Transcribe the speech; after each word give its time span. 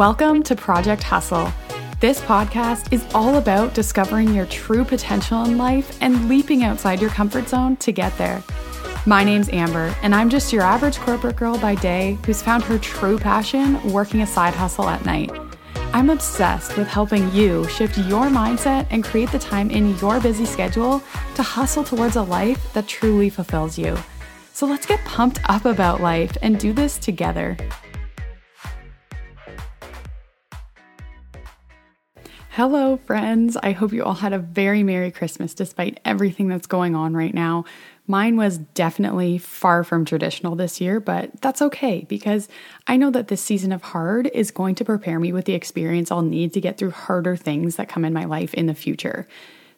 Welcome 0.00 0.42
to 0.44 0.56
Project 0.56 1.02
Hustle. 1.02 1.52
This 2.00 2.22
podcast 2.22 2.90
is 2.90 3.04
all 3.14 3.36
about 3.36 3.74
discovering 3.74 4.32
your 4.32 4.46
true 4.46 4.82
potential 4.82 5.44
in 5.44 5.58
life 5.58 5.98
and 6.00 6.26
leaping 6.26 6.64
outside 6.64 7.02
your 7.02 7.10
comfort 7.10 7.50
zone 7.50 7.76
to 7.76 7.92
get 7.92 8.16
there. 8.16 8.42
My 9.04 9.24
name's 9.24 9.50
Amber, 9.50 9.94
and 10.00 10.14
I'm 10.14 10.30
just 10.30 10.54
your 10.54 10.62
average 10.62 10.96
corporate 10.96 11.36
girl 11.36 11.58
by 11.58 11.74
day 11.74 12.16
who's 12.24 12.40
found 12.40 12.62
her 12.62 12.78
true 12.78 13.18
passion 13.18 13.92
working 13.92 14.22
a 14.22 14.26
side 14.26 14.54
hustle 14.54 14.88
at 14.88 15.04
night. 15.04 15.32
I'm 15.92 16.08
obsessed 16.08 16.78
with 16.78 16.88
helping 16.88 17.30
you 17.34 17.68
shift 17.68 17.98
your 17.98 18.28
mindset 18.28 18.86
and 18.88 19.04
create 19.04 19.30
the 19.32 19.38
time 19.38 19.70
in 19.70 19.98
your 19.98 20.18
busy 20.18 20.46
schedule 20.46 21.02
to 21.34 21.42
hustle 21.42 21.84
towards 21.84 22.16
a 22.16 22.22
life 22.22 22.72
that 22.72 22.88
truly 22.88 23.28
fulfills 23.28 23.76
you. 23.76 23.98
So 24.54 24.66
let's 24.66 24.86
get 24.86 25.04
pumped 25.04 25.40
up 25.50 25.66
about 25.66 26.00
life 26.00 26.38
and 26.40 26.58
do 26.58 26.72
this 26.72 26.96
together. 26.96 27.58
Hello, 32.62 32.98
friends. 33.06 33.56
I 33.56 33.72
hope 33.72 33.90
you 33.90 34.04
all 34.04 34.12
had 34.12 34.34
a 34.34 34.38
very 34.38 34.82
Merry 34.82 35.10
Christmas 35.10 35.54
despite 35.54 35.98
everything 36.04 36.46
that's 36.48 36.66
going 36.66 36.94
on 36.94 37.14
right 37.14 37.32
now. 37.32 37.64
Mine 38.06 38.36
was 38.36 38.58
definitely 38.58 39.38
far 39.38 39.82
from 39.82 40.04
traditional 40.04 40.56
this 40.56 40.78
year, 40.78 41.00
but 41.00 41.40
that's 41.40 41.62
okay 41.62 42.04
because 42.06 42.50
I 42.86 42.98
know 42.98 43.10
that 43.12 43.28
this 43.28 43.40
season 43.40 43.72
of 43.72 43.80
hard 43.80 44.26
is 44.26 44.50
going 44.50 44.74
to 44.74 44.84
prepare 44.84 45.18
me 45.18 45.32
with 45.32 45.46
the 45.46 45.54
experience 45.54 46.10
I'll 46.10 46.20
need 46.20 46.52
to 46.52 46.60
get 46.60 46.76
through 46.76 46.90
harder 46.90 47.34
things 47.34 47.76
that 47.76 47.88
come 47.88 48.04
in 48.04 48.12
my 48.12 48.26
life 48.26 48.52
in 48.52 48.66
the 48.66 48.74
future. 48.74 49.26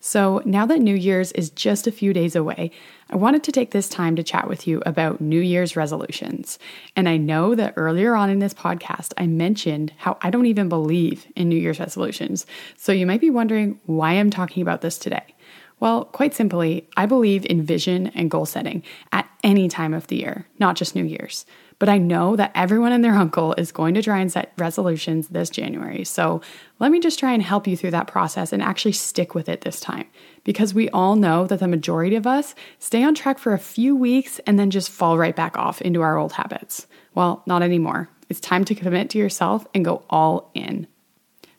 So, 0.04 0.42
now 0.44 0.66
that 0.66 0.80
New 0.80 0.96
Year's 0.96 1.30
is 1.30 1.50
just 1.50 1.86
a 1.86 1.92
few 1.92 2.12
days 2.12 2.34
away, 2.34 2.72
I 3.08 3.14
wanted 3.14 3.44
to 3.44 3.52
take 3.52 3.70
this 3.70 3.88
time 3.88 4.16
to 4.16 4.24
chat 4.24 4.48
with 4.48 4.66
you 4.66 4.82
about 4.84 5.20
New 5.20 5.38
Year's 5.38 5.76
resolutions. 5.76 6.58
And 6.96 7.08
I 7.08 7.16
know 7.16 7.54
that 7.54 7.74
earlier 7.76 8.16
on 8.16 8.28
in 8.28 8.40
this 8.40 8.52
podcast, 8.52 9.12
I 9.16 9.28
mentioned 9.28 9.92
how 9.98 10.18
I 10.20 10.30
don't 10.30 10.46
even 10.46 10.68
believe 10.68 11.26
in 11.36 11.48
New 11.48 11.56
Year's 11.56 11.78
resolutions. 11.78 12.46
So, 12.76 12.90
you 12.90 13.06
might 13.06 13.20
be 13.20 13.30
wondering 13.30 13.78
why 13.86 14.14
I'm 14.14 14.30
talking 14.30 14.60
about 14.60 14.80
this 14.80 14.98
today. 14.98 15.36
Well, 15.78 16.06
quite 16.06 16.34
simply, 16.34 16.88
I 16.96 17.06
believe 17.06 17.46
in 17.46 17.62
vision 17.62 18.08
and 18.08 18.28
goal 18.28 18.44
setting 18.44 18.82
at 19.12 19.30
any 19.44 19.68
time 19.68 19.94
of 19.94 20.08
the 20.08 20.16
year, 20.16 20.48
not 20.58 20.74
just 20.74 20.96
New 20.96 21.04
Year's. 21.04 21.46
But 21.82 21.88
I 21.88 21.98
know 21.98 22.36
that 22.36 22.52
everyone 22.54 22.92
and 22.92 23.02
their 23.02 23.16
uncle 23.16 23.54
is 23.58 23.72
going 23.72 23.94
to 23.94 24.02
try 24.04 24.20
and 24.20 24.30
set 24.30 24.52
resolutions 24.56 25.26
this 25.26 25.50
January. 25.50 26.04
So 26.04 26.40
let 26.78 26.92
me 26.92 27.00
just 27.00 27.18
try 27.18 27.32
and 27.32 27.42
help 27.42 27.66
you 27.66 27.76
through 27.76 27.90
that 27.90 28.06
process 28.06 28.52
and 28.52 28.62
actually 28.62 28.92
stick 28.92 29.34
with 29.34 29.48
it 29.48 29.62
this 29.62 29.80
time. 29.80 30.06
Because 30.44 30.72
we 30.72 30.88
all 30.90 31.16
know 31.16 31.44
that 31.48 31.58
the 31.58 31.66
majority 31.66 32.14
of 32.14 32.24
us 32.24 32.54
stay 32.78 33.02
on 33.02 33.16
track 33.16 33.40
for 33.40 33.52
a 33.52 33.58
few 33.58 33.96
weeks 33.96 34.38
and 34.46 34.60
then 34.60 34.70
just 34.70 34.92
fall 34.92 35.18
right 35.18 35.34
back 35.34 35.58
off 35.58 35.82
into 35.82 36.02
our 36.02 36.18
old 36.18 36.34
habits. 36.34 36.86
Well, 37.16 37.42
not 37.46 37.62
anymore. 37.64 38.08
It's 38.28 38.38
time 38.38 38.64
to 38.66 38.76
commit 38.76 39.10
to 39.10 39.18
yourself 39.18 39.66
and 39.74 39.84
go 39.84 40.04
all 40.08 40.52
in. 40.54 40.86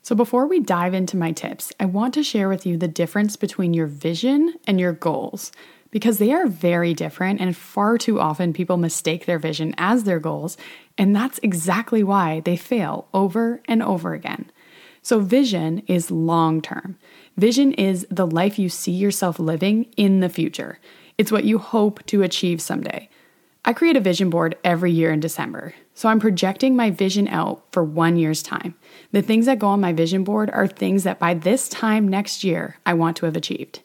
So, 0.03 0.15
before 0.15 0.47
we 0.47 0.61
dive 0.61 0.93
into 0.93 1.17
my 1.17 1.33
tips, 1.33 1.73
I 1.81 1.85
want 1.85 2.13
to 2.13 2.23
share 2.23 2.47
with 2.47 2.65
you 2.65 2.77
the 2.77 2.87
difference 2.87 3.35
between 3.35 3.73
your 3.73 3.87
vision 3.87 4.53
and 4.67 4.79
your 4.79 4.93
goals 4.93 5.51
because 5.93 6.17
they 6.17 6.33
are 6.33 6.47
very 6.47 6.95
different, 6.95 7.39
and 7.39 7.55
far 7.55 7.99
too 7.99 8.19
often 8.19 8.51
people 8.51 8.77
mistake 8.77 9.27
their 9.27 9.37
vision 9.37 9.75
as 9.77 10.05
their 10.05 10.19
goals, 10.19 10.57
and 10.97 11.15
that's 11.15 11.39
exactly 11.43 12.03
why 12.03 12.39
they 12.39 12.57
fail 12.57 13.07
over 13.13 13.61
and 13.65 13.83
over 13.83 14.15
again. 14.15 14.51
So, 15.03 15.19
vision 15.19 15.83
is 15.85 16.09
long 16.09 16.63
term. 16.63 16.97
Vision 17.37 17.73
is 17.73 18.07
the 18.09 18.25
life 18.25 18.57
you 18.57 18.69
see 18.69 18.91
yourself 18.91 19.37
living 19.37 19.85
in 19.95 20.19
the 20.19 20.29
future, 20.29 20.79
it's 21.19 21.31
what 21.31 21.43
you 21.43 21.59
hope 21.59 22.03
to 22.07 22.23
achieve 22.23 22.59
someday. 22.59 23.07
I 23.63 23.71
create 23.71 23.95
a 23.95 24.01
vision 24.01 24.31
board 24.31 24.57
every 24.63 24.91
year 24.91 25.11
in 25.11 25.19
December. 25.19 25.75
So 25.93 26.09
I'm 26.09 26.19
projecting 26.19 26.75
my 26.75 26.89
vision 26.89 27.27
out 27.27 27.63
for 27.71 27.83
one 27.83 28.17
year's 28.17 28.41
time. 28.41 28.73
The 29.11 29.21
things 29.21 29.45
that 29.45 29.59
go 29.59 29.67
on 29.67 29.79
my 29.79 29.93
vision 29.93 30.23
board 30.23 30.49
are 30.49 30.67
things 30.67 31.03
that 31.03 31.19
by 31.19 31.35
this 31.35 31.69
time 31.69 32.07
next 32.07 32.43
year 32.43 32.77
I 32.83 32.95
want 32.95 33.15
to 33.17 33.27
have 33.27 33.37
achieved. 33.37 33.81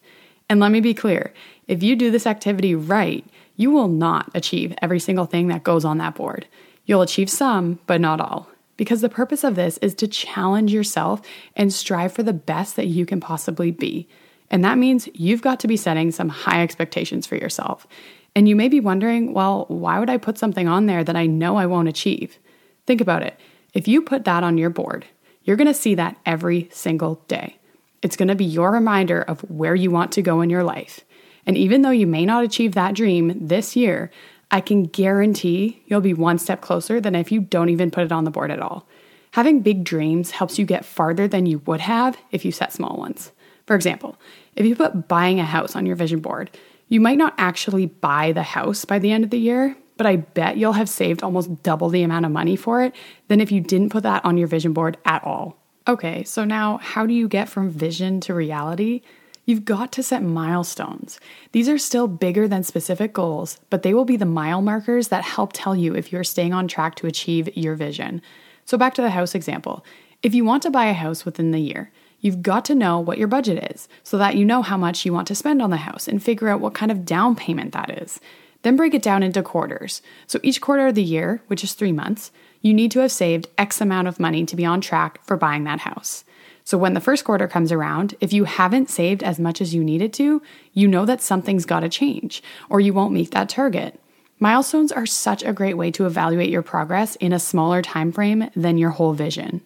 And 0.48 0.60
let 0.60 0.72
me 0.72 0.80
be 0.80 0.94
clear 0.94 1.32
if 1.66 1.82
you 1.82 1.96
do 1.96 2.10
this 2.10 2.26
activity 2.26 2.74
right, 2.74 3.24
you 3.56 3.70
will 3.70 3.88
not 3.88 4.30
achieve 4.34 4.74
every 4.80 5.00
single 5.00 5.26
thing 5.26 5.48
that 5.48 5.64
goes 5.64 5.84
on 5.84 5.98
that 5.98 6.14
board. 6.14 6.46
You'll 6.86 7.02
achieve 7.02 7.28
some, 7.28 7.78
but 7.86 8.00
not 8.00 8.20
all. 8.20 8.48
Because 8.76 9.00
the 9.00 9.08
purpose 9.08 9.44
of 9.44 9.56
this 9.56 9.76
is 9.78 9.94
to 9.96 10.06
challenge 10.06 10.72
yourself 10.72 11.20
and 11.56 11.72
strive 11.72 12.12
for 12.12 12.22
the 12.22 12.32
best 12.32 12.76
that 12.76 12.86
you 12.86 13.04
can 13.04 13.20
possibly 13.20 13.70
be. 13.70 14.08
And 14.50 14.64
that 14.64 14.78
means 14.78 15.08
you've 15.12 15.42
got 15.42 15.60
to 15.60 15.68
be 15.68 15.76
setting 15.76 16.10
some 16.10 16.28
high 16.28 16.62
expectations 16.62 17.26
for 17.26 17.36
yourself. 17.36 17.86
And 18.34 18.48
you 18.48 18.54
may 18.54 18.68
be 18.68 18.80
wondering, 18.80 19.34
well, 19.34 19.66
why 19.68 19.98
would 19.98 20.08
I 20.08 20.16
put 20.16 20.38
something 20.38 20.68
on 20.68 20.86
there 20.86 21.02
that 21.02 21.16
I 21.16 21.26
know 21.26 21.56
I 21.56 21.66
won't 21.66 21.88
achieve? 21.88 22.38
Think 22.86 23.00
about 23.00 23.22
it. 23.22 23.38
If 23.74 23.88
you 23.88 24.00
put 24.00 24.24
that 24.24 24.44
on 24.44 24.56
your 24.56 24.70
board, 24.70 25.04
you're 25.42 25.56
to 25.56 25.74
see 25.74 25.94
that 25.96 26.16
every 26.24 26.68
single 26.72 27.16
day. 27.26 27.58
It's 28.02 28.16
going 28.16 28.28
to 28.28 28.34
be 28.34 28.44
your 28.44 28.70
reminder 28.70 29.22
of 29.22 29.40
where 29.50 29.74
you 29.74 29.90
want 29.90 30.12
to 30.12 30.22
go 30.22 30.40
in 30.40 30.50
your 30.50 30.64
life. 30.64 31.00
And 31.46 31.56
even 31.56 31.82
though 31.82 31.90
you 31.90 32.06
may 32.06 32.24
not 32.26 32.44
achieve 32.44 32.74
that 32.74 32.94
dream 32.94 33.46
this 33.48 33.74
year, 33.74 34.10
I 34.50 34.60
can 34.60 34.84
guarantee 34.84 35.82
you'll 35.86 36.00
be 36.00 36.14
one 36.14 36.38
step 36.38 36.60
closer 36.60 37.00
than 37.00 37.14
if 37.14 37.32
you 37.32 37.40
don't 37.40 37.68
even 37.68 37.90
put 37.90 38.04
it 38.04 38.12
on 38.12 38.24
the 38.24 38.30
board 38.30 38.50
at 38.50 38.60
all. 38.60 38.86
Having 39.32 39.60
big 39.60 39.84
dreams 39.84 40.30
helps 40.30 40.58
you 40.58 40.64
get 40.64 40.84
farther 40.84 41.28
than 41.28 41.46
you 41.46 41.58
would 41.66 41.80
have 41.80 42.16
if 42.32 42.44
you 42.44 42.52
set 42.52 42.72
small 42.72 42.96
ones. 42.96 43.32
For 43.66 43.76
example, 43.76 44.18
if 44.56 44.64
you 44.64 44.74
put 44.74 45.08
buying 45.08 45.40
a 45.40 45.44
house 45.44 45.76
on 45.76 45.84
your 45.84 45.96
vision 45.96 46.20
board, 46.20 46.50
you 46.88 47.00
might 47.00 47.18
not 47.18 47.34
actually 47.36 47.86
buy 47.86 48.32
the 48.32 48.42
house 48.42 48.84
by 48.86 48.98
the 48.98 49.12
end 49.12 49.24
of 49.24 49.30
the 49.30 49.38
year, 49.38 49.76
but 49.98 50.06
I 50.06 50.16
bet 50.16 50.56
you'll 50.56 50.72
have 50.72 50.88
saved 50.88 51.22
almost 51.22 51.62
double 51.62 51.90
the 51.90 52.02
amount 52.02 52.24
of 52.24 52.32
money 52.32 52.56
for 52.56 52.82
it 52.82 52.94
than 53.28 53.40
if 53.40 53.52
you 53.52 53.60
didn't 53.60 53.90
put 53.90 54.04
that 54.04 54.24
on 54.24 54.38
your 54.38 54.48
vision 54.48 54.72
board 54.72 54.96
at 55.04 55.22
all. 55.24 55.58
Okay, 55.88 56.22
so 56.22 56.44
now 56.44 56.76
how 56.78 57.06
do 57.06 57.14
you 57.14 57.28
get 57.28 57.48
from 57.48 57.70
vision 57.70 58.20
to 58.20 58.34
reality? 58.34 59.00
You've 59.46 59.64
got 59.64 59.90
to 59.92 60.02
set 60.02 60.22
milestones. 60.22 61.18
These 61.52 61.66
are 61.70 61.78
still 61.78 62.06
bigger 62.06 62.46
than 62.46 62.62
specific 62.62 63.14
goals, 63.14 63.58
but 63.70 63.82
they 63.82 63.94
will 63.94 64.04
be 64.04 64.18
the 64.18 64.26
mile 64.26 64.60
markers 64.60 65.08
that 65.08 65.24
help 65.24 65.52
tell 65.54 65.74
you 65.74 65.94
if 65.94 66.12
you're 66.12 66.24
staying 66.24 66.52
on 66.52 66.68
track 66.68 66.96
to 66.96 67.06
achieve 67.06 67.56
your 67.56 67.74
vision. 67.74 68.20
So, 68.66 68.76
back 68.76 68.92
to 68.94 69.02
the 69.02 69.08
house 69.08 69.34
example. 69.34 69.82
If 70.22 70.34
you 70.34 70.44
want 70.44 70.62
to 70.64 70.70
buy 70.70 70.86
a 70.86 70.92
house 70.92 71.24
within 71.24 71.52
the 71.52 71.60
year, 71.60 71.90
You've 72.20 72.42
got 72.42 72.64
to 72.64 72.74
know 72.74 72.98
what 72.98 73.18
your 73.18 73.28
budget 73.28 73.70
is 73.70 73.88
so 74.02 74.18
that 74.18 74.34
you 74.34 74.44
know 74.44 74.62
how 74.62 74.76
much 74.76 75.06
you 75.06 75.12
want 75.12 75.28
to 75.28 75.34
spend 75.34 75.62
on 75.62 75.70
the 75.70 75.76
house 75.76 76.08
and 76.08 76.22
figure 76.22 76.48
out 76.48 76.60
what 76.60 76.74
kind 76.74 76.90
of 76.90 77.04
down 77.04 77.36
payment 77.36 77.72
that 77.72 78.02
is. 78.02 78.18
Then 78.62 78.74
break 78.74 78.92
it 78.92 79.02
down 79.02 79.22
into 79.22 79.42
quarters. 79.42 80.02
So 80.26 80.40
each 80.42 80.60
quarter 80.60 80.88
of 80.88 80.96
the 80.96 81.02
year, 81.02 81.42
which 81.46 81.62
is 81.62 81.74
three 81.74 81.92
months, 81.92 82.32
you 82.60 82.74
need 82.74 82.90
to 82.92 83.00
have 83.00 83.12
saved 83.12 83.48
X 83.56 83.80
amount 83.80 84.08
of 84.08 84.20
money 84.20 84.44
to 84.46 84.56
be 84.56 84.64
on 84.64 84.80
track 84.80 85.22
for 85.24 85.36
buying 85.36 85.64
that 85.64 85.80
house. 85.80 86.24
So 86.64 86.76
when 86.76 86.92
the 86.92 87.00
first 87.00 87.24
quarter 87.24 87.48
comes 87.48 87.72
around, 87.72 88.14
if 88.20 88.32
you 88.32 88.44
haven't 88.44 88.90
saved 88.90 89.22
as 89.22 89.38
much 89.38 89.60
as 89.60 89.74
you 89.74 89.82
needed 89.82 90.12
to, 90.14 90.42
you 90.74 90.86
know 90.86 91.06
that 91.06 91.22
something's 91.22 91.64
got 91.64 91.80
to 91.80 91.88
change 91.88 92.42
or 92.68 92.78
you 92.80 92.92
won't 92.92 93.14
meet 93.14 93.30
that 93.30 93.48
target. 93.48 93.98
Milestones 94.38 94.92
are 94.92 95.06
such 95.06 95.42
a 95.42 95.52
great 95.52 95.78
way 95.78 95.90
to 95.92 96.06
evaluate 96.06 96.50
your 96.50 96.62
progress 96.62 97.16
in 97.16 97.32
a 97.32 97.38
smaller 97.38 97.82
time 97.82 98.12
frame 98.12 98.50
than 98.54 98.78
your 98.78 98.90
whole 98.90 99.14
vision. 99.14 99.62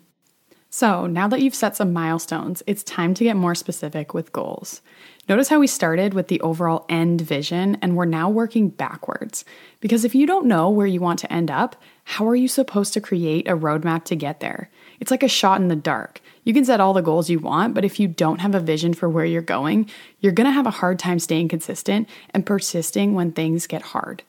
So, 0.75 1.07
now 1.07 1.29
that 1.29 1.43
you've 1.43 1.55
set 1.55 1.77
some 1.77 1.93
milestones, 1.93 2.63
it's 2.67 2.83
time 2.83 3.13
to 3.15 3.25
get 3.25 3.37
more 3.37 3.55
specific 3.55 4.15
with 4.15 4.33
goals. 4.33 4.81
Notice 5.29 5.49
how 5.49 5.59
we 5.59 5.67
started 5.67 6.15
with 6.15 6.29
the 6.29 6.41
overall 6.41 6.87
end 6.89 7.21
vision 7.21 7.77
and 7.83 7.95
we're 7.95 8.07
now 8.07 8.31
working 8.31 8.71
backwards. 8.71 9.45
Because 9.81 10.07
if 10.07 10.15
you 10.15 10.27
don't 10.27 10.47
know 10.47 10.71
where 10.71 10.87
you 10.87 10.99
want 10.99 11.19
to 11.19 11.31
end 11.31 11.51
up, 11.51 11.77
how 12.05 12.27
are 12.27 12.35
you 12.35 12.49
supposed 12.49 12.95
to 12.95 13.03
create 13.03 13.47
a 13.47 13.55
roadmap 13.55 14.05
to 14.05 14.17
get 14.17 14.41
there? 14.41 14.71
It's 14.99 15.11
like 15.11 15.23
a 15.23 15.29
shot 15.29 15.61
in 15.61 15.69
the 15.69 15.77
dark. 15.77 16.23
You 16.45 16.55
can 16.55 16.65
set 16.65 16.81
all 16.81 16.95
the 16.95 17.03
goals 17.03 17.29
you 17.29 17.39
want, 17.39 17.75
but 17.75 17.85
if 17.85 18.01
you 18.01 18.09
don't 18.09 18.41
have 18.41 18.55
a 18.55 18.61
vision 18.61 18.95
for 18.95 19.11
where 19.11 19.27
you're 19.27 19.43
going, 19.43 19.91
you're 20.21 20.33
gonna 20.33 20.53
have 20.53 20.67
a 20.67 20.71
hard 20.71 20.99
time 20.99 21.19
staying 21.19 21.49
consistent 21.49 22.09
and 22.31 22.47
persisting 22.47 23.13
when 23.13 23.33
things 23.33 23.67
get 23.67 23.83
hard. 23.83 24.23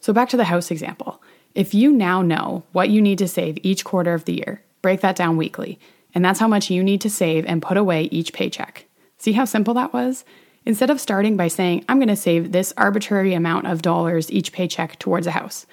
So, 0.00 0.12
back 0.12 0.28
to 0.28 0.36
the 0.36 0.44
house 0.44 0.70
example. 0.70 1.20
If 1.56 1.74
you 1.74 1.90
now 1.90 2.22
know 2.22 2.62
what 2.70 2.88
you 2.88 3.02
need 3.02 3.18
to 3.18 3.26
save 3.26 3.58
each 3.64 3.84
quarter 3.84 4.14
of 4.14 4.26
the 4.26 4.34
year, 4.34 4.62
break 4.82 5.00
that 5.00 5.16
down 5.16 5.36
weekly. 5.36 5.78
And 6.14 6.24
that's 6.24 6.40
how 6.40 6.48
much 6.48 6.70
you 6.70 6.82
need 6.82 7.00
to 7.02 7.10
save 7.10 7.44
and 7.46 7.62
put 7.62 7.76
away 7.76 8.04
each 8.04 8.32
paycheck. 8.32 8.86
See 9.18 9.32
how 9.32 9.44
simple 9.44 9.74
that 9.74 9.92
was? 9.92 10.24
Instead 10.64 10.90
of 10.90 11.00
starting 11.00 11.36
by 11.36 11.48
saying, 11.48 11.84
I'm 11.88 11.98
going 11.98 12.08
to 12.08 12.16
save 12.16 12.52
this 12.52 12.74
arbitrary 12.76 13.34
amount 13.34 13.66
of 13.66 13.82
dollars 13.82 14.30
each 14.30 14.52
paycheck 14.52 14.98
towards 14.98 15.26
a 15.26 15.32
house, 15.32 15.66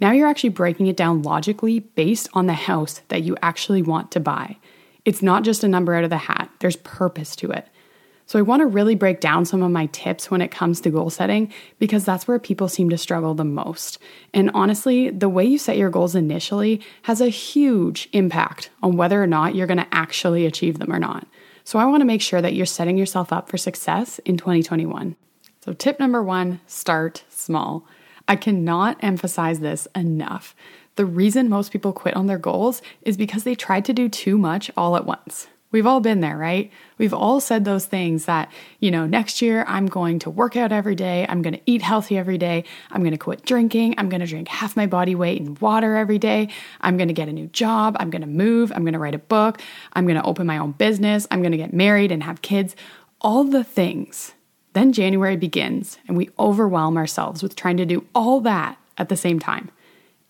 now 0.00 0.12
you're 0.12 0.28
actually 0.28 0.50
breaking 0.50 0.86
it 0.88 0.96
down 0.96 1.22
logically 1.22 1.80
based 1.80 2.28
on 2.34 2.46
the 2.46 2.52
house 2.52 3.00
that 3.08 3.22
you 3.22 3.36
actually 3.42 3.82
want 3.82 4.10
to 4.12 4.20
buy. 4.20 4.58
It's 5.04 5.22
not 5.22 5.42
just 5.42 5.64
a 5.64 5.68
number 5.68 5.94
out 5.94 6.04
of 6.04 6.10
the 6.10 6.16
hat, 6.18 6.50
there's 6.58 6.76
purpose 6.76 7.34
to 7.36 7.50
it. 7.50 7.66
So, 8.28 8.40
I 8.40 8.42
want 8.42 8.60
to 8.60 8.66
really 8.66 8.96
break 8.96 9.20
down 9.20 9.44
some 9.44 9.62
of 9.62 9.70
my 9.70 9.86
tips 9.86 10.32
when 10.32 10.42
it 10.42 10.50
comes 10.50 10.80
to 10.80 10.90
goal 10.90 11.10
setting 11.10 11.52
because 11.78 12.04
that's 12.04 12.26
where 12.26 12.40
people 12.40 12.68
seem 12.68 12.90
to 12.90 12.98
struggle 12.98 13.34
the 13.34 13.44
most. 13.44 13.98
And 14.34 14.50
honestly, 14.52 15.10
the 15.10 15.28
way 15.28 15.44
you 15.44 15.58
set 15.58 15.76
your 15.76 15.90
goals 15.90 16.16
initially 16.16 16.80
has 17.02 17.20
a 17.20 17.28
huge 17.28 18.08
impact 18.12 18.70
on 18.82 18.96
whether 18.96 19.22
or 19.22 19.28
not 19.28 19.54
you're 19.54 19.68
going 19.68 19.78
to 19.78 19.94
actually 19.94 20.44
achieve 20.44 20.80
them 20.80 20.92
or 20.92 20.98
not. 20.98 21.26
So, 21.62 21.78
I 21.78 21.84
want 21.84 22.00
to 22.00 22.06
make 22.06 22.20
sure 22.20 22.42
that 22.42 22.54
you're 22.54 22.66
setting 22.66 22.98
yourself 22.98 23.32
up 23.32 23.48
for 23.48 23.58
success 23.58 24.18
in 24.24 24.36
2021. 24.36 25.14
So, 25.64 25.72
tip 25.72 26.00
number 26.00 26.20
one 26.20 26.60
start 26.66 27.22
small. 27.28 27.86
I 28.26 28.34
cannot 28.34 28.98
emphasize 29.04 29.60
this 29.60 29.86
enough. 29.94 30.56
The 30.96 31.06
reason 31.06 31.48
most 31.48 31.70
people 31.70 31.92
quit 31.92 32.16
on 32.16 32.26
their 32.26 32.38
goals 32.38 32.82
is 33.02 33.16
because 33.16 33.44
they 33.44 33.54
tried 33.54 33.84
to 33.84 33.92
do 33.92 34.08
too 34.08 34.36
much 34.36 34.70
all 34.76 34.96
at 34.96 35.06
once. 35.06 35.46
We've 35.76 35.86
all 35.86 36.00
been 36.00 36.20
there, 36.20 36.38
right? 36.38 36.72
We've 36.96 37.12
all 37.12 37.38
said 37.38 37.66
those 37.66 37.84
things 37.84 38.24
that, 38.24 38.50
you 38.80 38.90
know, 38.90 39.04
next 39.04 39.42
year 39.42 39.62
I'm 39.68 39.88
going 39.88 40.18
to 40.20 40.30
work 40.30 40.56
out 40.56 40.72
every 40.72 40.94
day, 40.94 41.26
I'm 41.28 41.42
going 41.42 41.52
to 41.52 41.60
eat 41.66 41.82
healthy 41.82 42.16
every 42.16 42.38
day, 42.38 42.64
I'm 42.90 43.02
going 43.02 43.12
to 43.12 43.18
quit 43.18 43.44
drinking, 43.44 43.94
I'm 43.98 44.08
going 44.08 44.22
to 44.22 44.26
drink 44.26 44.48
half 44.48 44.74
my 44.74 44.86
body 44.86 45.14
weight 45.14 45.38
in 45.38 45.54
water 45.56 45.94
every 45.94 46.16
day, 46.16 46.48
I'm 46.80 46.96
going 46.96 47.08
to 47.08 47.12
get 47.12 47.28
a 47.28 47.32
new 47.32 47.48
job, 47.48 47.94
I'm 48.00 48.08
going 48.08 48.22
to 48.22 48.26
move, 48.26 48.72
I'm 48.74 48.84
going 48.84 48.94
to 48.94 48.98
write 48.98 49.14
a 49.14 49.18
book, 49.18 49.60
I'm 49.92 50.06
going 50.06 50.16
to 50.16 50.24
open 50.24 50.46
my 50.46 50.56
own 50.56 50.72
business, 50.72 51.26
I'm 51.30 51.42
going 51.42 51.52
to 51.52 51.58
get 51.58 51.74
married 51.74 52.10
and 52.10 52.22
have 52.22 52.40
kids, 52.40 52.74
all 53.20 53.44
the 53.44 53.62
things. 53.62 54.32
Then 54.72 54.94
January 54.94 55.36
begins 55.36 55.98
and 56.08 56.16
we 56.16 56.30
overwhelm 56.38 56.96
ourselves 56.96 57.42
with 57.42 57.54
trying 57.54 57.76
to 57.76 57.84
do 57.84 58.06
all 58.14 58.40
that 58.40 58.78
at 58.96 59.10
the 59.10 59.16
same 59.18 59.38
time. 59.38 59.70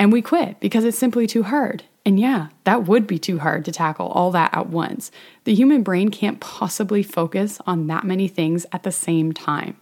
And 0.00 0.12
we 0.12 0.22
quit 0.22 0.58
because 0.58 0.82
it's 0.84 0.98
simply 0.98 1.28
too 1.28 1.44
hard. 1.44 1.84
And 2.06 2.20
yeah, 2.20 2.50
that 2.62 2.86
would 2.86 3.08
be 3.08 3.18
too 3.18 3.40
hard 3.40 3.64
to 3.64 3.72
tackle 3.72 4.06
all 4.06 4.30
that 4.30 4.56
at 4.56 4.68
once. 4.68 5.10
The 5.42 5.54
human 5.54 5.82
brain 5.82 6.10
can't 6.10 6.38
possibly 6.38 7.02
focus 7.02 7.60
on 7.66 7.88
that 7.88 8.04
many 8.04 8.28
things 8.28 8.64
at 8.70 8.84
the 8.84 8.92
same 8.92 9.32
time. 9.32 9.76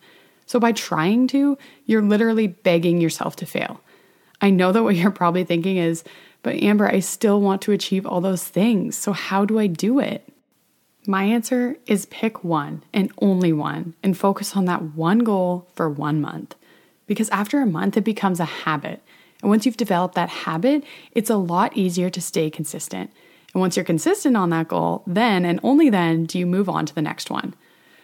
So 0.46 0.58
by 0.58 0.72
trying 0.72 1.26
to, 1.28 1.58
you're 1.84 2.00
literally 2.00 2.46
begging 2.46 2.98
yourself 2.98 3.36
to 3.36 3.46
fail. 3.46 3.82
I 4.40 4.48
know 4.48 4.72
that 4.72 4.82
what 4.82 4.96
you're 4.96 5.10
probably 5.10 5.44
thinking 5.44 5.76
is, 5.76 6.02
but 6.42 6.62
Amber, 6.62 6.88
I 6.88 7.00
still 7.00 7.42
want 7.42 7.60
to 7.62 7.72
achieve 7.72 8.06
all 8.06 8.22
those 8.22 8.44
things. 8.44 8.96
So 8.96 9.12
how 9.12 9.44
do 9.44 9.58
I 9.58 9.66
do 9.66 9.98
it? 9.98 10.26
My 11.06 11.24
answer 11.24 11.76
is 11.86 12.06
pick 12.06 12.42
one 12.42 12.84
and 12.94 13.12
only 13.20 13.52
one 13.52 13.92
and 14.02 14.16
focus 14.16 14.56
on 14.56 14.64
that 14.64 14.94
one 14.94 15.18
goal 15.18 15.68
for 15.74 15.90
one 15.90 16.22
month. 16.22 16.54
Because 17.06 17.28
after 17.28 17.60
a 17.60 17.66
month, 17.66 17.98
it 17.98 18.04
becomes 18.04 18.40
a 18.40 18.46
habit 18.46 19.02
and 19.42 19.50
once 19.50 19.66
you've 19.66 19.76
developed 19.76 20.14
that 20.14 20.28
habit, 20.28 20.84
it's 21.12 21.30
a 21.30 21.36
lot 21.36 21.76
easier 21.76 22.10
to 22.10 22.20
stay 22.20 22.50
consistent. 22.50 23.10
And 23.52 23.60
once 23.60 23.76
you're 23.76 23.84
consistent 23.84 24.36
on 24.36 24.50
that 24.50 24.68
goal, 24.68 25.02
then 25.06 25.44
and 25.44 25.60
only 25.62 25.90
then 25.90 26.24
do 26.24 26.38
you 26.38 26.46
move 26.46 26.68
on 26.68 26.86
to 26.86 26.94
the 26.94 27.02
next 27.02 27.30
one. 27.30 27.54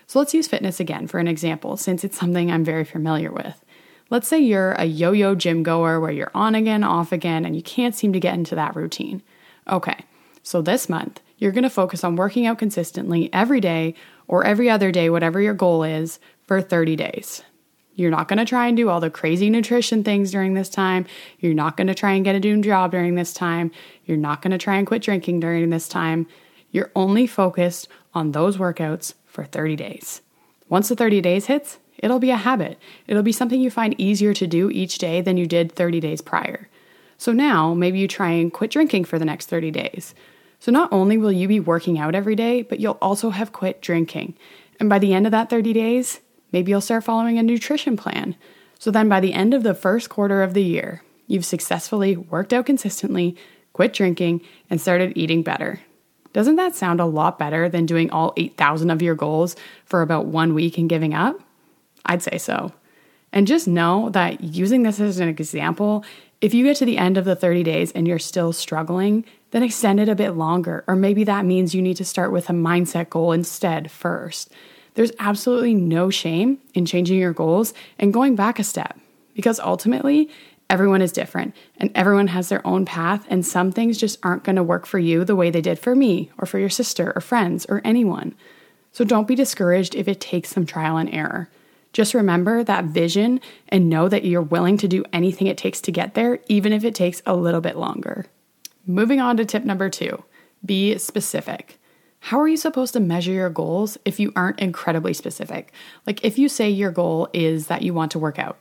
So 0.06 0.18
let's 0.18 0.34
use 0.34 0.48
fitness 0.48 0.80
again 0.80 1.06
for 1.06 1.18
an 1.18 1.28
example, 1.28 1.76
since 1.76 2.04
it's 2.04 2.18
something 2.18 2.50
I'm 2.50 2.64
very 2.64 2.84
familiar 2.84 3.32
with. 3.32 3.64
Let's 4.10 4.26
say 4.26 4.40
you're 4.40 4.72
a 4.72 4.84
yo 4.84 5.12
yo 5.12 5.34
gym 5.34 5.62
goer 5.62 6.00
where 6.00 6.10
you're 6.10 6.32
on 6.34 6.56
again, 6.56 6.82
off 6.82 7.12
again, 7.12 7.44
and 7.44 7.54
you 7.54 7.62
can't 7.62 7.94
seem 7.94 8.12
to 8.12 8.20
get 8.20 8.34
into 8.34 8.56
that 8.56 8.74
routine. 8.74 9.22
Okay, 9.68 10.04
so 10.42 10.62
this 10.62 10.88
month, 10.88 11.20
you're 11.38 11.52
gonna 11.52 11.70
focus 11.70 12.02
on 12.02 12.16
working 12.16 12.44
out 12.44 12.58
consistently 12.58 13.32
every 13.32 13.60
day 13.60 13.94
or 14.26 14.44
every 14.44 14.68
other 14.68 14.90
day, 14.90 15.10
whatever 15.10 15.40
your 15.40 15.54
goal 15.54 15.84
is, 15.84 16.18
for 16.44 16.60
30 16.60 16.96
days. 16.96 17.42
You're 17.94 18.10
not 18.10 18.28
going 18.28 18.38
to 18.38 18.44
try 18.44 18.66
and 18.66 18.76
do 18.76 18.88
all 18.88 19.00
the 19.00 19.10
crazy 19.10 19.50
nutrition 19.50 20.04
things 20.04 20.30
during 20.30 20.54
this 20.54 20.68
time. 20.68 21.06
You're 21.38 21.54
not 21.54 21.76
going 21.76 21.88
to 21.88 21.94
try 21.94 22.12
and 22.12 22.24
get 22.24 22.34
a 22.34 22.40
new 22.40 22.62
job 22.62 22.92
during 22.92 23.14
this 23.14 23.32
time. 23.32 23.70
You're 24.06 24.16
not 24.16 24.42
going 24.42 24.52
to 24.52 24.58
try 24.58 24.76
and 24.76 24.86
quit 24.86 25.02
drinking 25.02 25.40
during 25.40 25.70
this 25.70 25.88
time. 25.88 26.26
You're 26.70 26.90
only 26.94 27.26
focused 27.26 27.88
on 28.14 28.32
those 28.32 28.56
workouts 28.56 29.14
for 29.26 29.44
30 29.44 29.76
days. 29.76 30.22
Once 30.68 30.88
the 30.88 30.96
30 30.96 31.20
days 31.20 31.46
hits, 31.46 31.78
it'll 31.98 32.20
be 32.20 32.30
a 32.30 32.36
habit. 32.36 32.78
It'll 33.06 33.22
be 33.22 33.32
something 33.32 33.60
you 33.60 33.70
find 33.70 34.00
easier 34.00 34.32
to 34.34 34.46
do 34.46 34.70
each 34.70 34.98
day 34.98 35.20
than 35.20 35.36
you 35.36 35.46
did 35.46 35.72
30 35.72 36.00
days 36.00 36.20
prior. 36.20 36.68
So 37.18 37.32
now 37.32 37.74
maybe 37.74 37.98
you 37.98 38.08
try 38.08 38.30
and 38.30 38.52
quit 38.52 38.70
drinking 38.70 39.04
for 39.04 39.18
the 39.18 39.24
next 39.24 39.46
30 39.46 39.70
days. 39.72 40.14
So 40.58 40.70
not 40.70 40.92
only 40.92 41.18
will 41.18 41.32
you 41.32 41.48
be 41.48 41.60
working 41.60 41.98
out 41.98 42.14
every 42.14 42.36
day, 42.36 42.62
but 42.62 42.80
you'll 42.80 42.98
also 43.02 43.30
have 43.30 43.52
quit 43.52 43.82
drinking. 43.82 44.36
And 44.78 44.88
by 44.88 44.98
the 44.98 45.12
end 45.12 45.26
of 45.26 45.32
that 45.32 45.50
30 45.50 45.72
days, 45.72 46.20
Maybe 46.52 46.70
you'll 46.70 46.80
start 46.80 47.04
following 47.04 47.38
a 47.38 47.42
nutrition 47.42 47.96
plan. 47.96 48.36
So 48.78 48.90
then 48.90 49.08
by 49.08 49.20
the 49.20 49.32
end 49.32 49.54
of 49.54 49.62
the 49.62 49.74
first 49.74 50.08
quarter 50.08 50.42
of 50.42 50.54
the 50.54 50.62
year, 50.62 51.02
you've 51.26 51.44
successfully 51.44 52.16
worked 52.16 52.52
out 52.52 52.66
consistently, 52.66 53.36
quit 53.72 53.92
drinking, 53.92 54.42
and 54.68 54.80
started 54.80 55.12
eating 55.16 55.42
better. 55.42 55.80
Doesn't 56.32 56.56
that 56.56 56.76
sound 56.76 57.00
a 57.00 57.06
lot 57.06 57.38
better 57.38 57.68
than 57.68 57.86
doing 57.86 58.10
all 58.10 58.32
8,000 58.36 58.90
of 58.90 59.02
your 59.02 59.14
goals 59.14 59.56
for 59.84 60.02
about 60.02 60.26
one 60.26 60.54
week 60.54 60.78
and 60.78 60.88
giving 60.88 61.12
up? 61.12 61.40
I'd 62.06 62.22
say 62.22 62.38
so. 62.38 62.72
And 63.32 63.46
just 63.46 63.68
know 63.68 64.10
that 64.10 64.40
using 64.42 64.82
this 64.82 65.00
as 65.00 65.20
an 65.20 65.28
example, 65.28 66.04
if 66.40 66.54
you 66.54 66.64
get 66.64 66.76
to 66.78 66.84
the 66.84 66.98
end 66.98 67.16
of 67.16 67.24
the 67.24 67.36
30 67.36 67.62
days 67.62 67.92
and 67.92 68.08
you're 68.08 68.18
still 68.18 68.52
struggling, 68.52 69.24
then 69.50 69.62
extend 69.62 70.00
it 70.00 70.08
a 70.08 70.14
bit 70.14 70.30
longer. 70.30 70.84
Or 70.86 70.96
maybe 70.96 71.24
that 71.24 71.44
means 71.44 71.74
you 71.74 71.82
need 71.82 71.96
to 71.98 72.04
start 72.04 72.32
with 72.32 72.48
a 72.48 72.54
mindset 72.54 73.10
goal 73.10 73.32
instead 73.32 73.90
first. 73.90 74.50
There's 74.94 75.12
absolutely 75.18 75.74
no 75.74 76.10
shame 76.10 76.58
in 76.74 76.86
changing 76.86 77.18
your 77.18 77.32
goals 77.32 77.74
and 77.98 78.12
going 78.12 78.36
back 78.36 78.58
a 78.58 78.64
step 78.64 78.98
because 79.34 79.60
ultimately, 79.60 80.28
everyone 80.68 81.02
is 81.02 81.12
different 81.12 81.54
and 81.78 81.90
everyone 81.94 82.28
has 82.28 82.48
their 82.48 82.64
own 82.66 82.84
path, 82.84 83.26
and 83.28 83.44
some 83.44 83.72
things 83.72 83.98
just 83.98 84.18
aren't 84.22 84.44
going 84.44 84.56
to 84.56 84.62
work 84.62 84.86
for 84.86 84.98
you 84.98 85.24
the 85.24 85.36
way 85.36 85.50
they 85.50 85.60
did 85.60 85.78
for 85.78 85.94
me 85.94 86.30
or 86.38 86.46
for 86.46 86.58
your 86.58 86.68
sister 86.68 87.12
or 87.14 87.20
friends 87.20 87.66
or 87.68 87.80
anyone. 87.84 88.34
So 88.92 89.04
don't 89.04 89.28
be 89.28 89.34
discouraged 89.34 89.94
if 89.94 90.08
it 90.08 90.20
takes 90.20 90.50
some 90.50 90.66
trial 90.66 90.96
and 90.96 91.12
error. 91.12 91.48
Just 91.92 92.14
remember 92.14 92.62
that 92.62 92.84
vision 92.84 93.40
and 93.68 93.90
know 93.90 94.08
that 94.08 94.24
you're 94.24 94.42
willing 94.42 94.76
to 94.78 94.88
do 94.88 95.04
anything 95.12 95.48
it 95.48 95.58
takes 95.58 95.80
to 95.82 95.92
get 95.92 96.14
there, 96.14 96.38
even 96.48 96.72
if 96.72 96.84
it 96.84 96.94
takes 96.94 97.20
a 97.26 97.34
little 97.34 97.60
bit 97.60 97.76
longer. 97.76 98.26
Moving 98.86 99.20
on 99.20 99.36
to 99.36 99.44
tip 99.44 99.64
number 99.64 99.88
two 99.90 100.22
be 100.64 100.98
specific. 100.98 101.79
How 102.20 102.38
are 102.38 102.48
you 102.48 102.56
supposed 102.56 102.92
to 102.92 103.00
measure 103.00 103.32
your 103.32 103.50
goals 103.50 103.98
if 104.04 104.20
you 104.20 104.32
aren't 104.36 104.60
incredibly 104.60 105.14
specific? 105.14 105.72
Like 106.06 106.24
if 106.24 106.38
you 106.38 106.48
say 106.48 106.70
your 106.70 106.92
goal 106.92 107.28
is 107.32 107.66
that 107.66 107.82
you 107.82 107.92
want 107.92 108.12
to 108.12 108.18
work 108.18 108.38
out. 108.38 108.58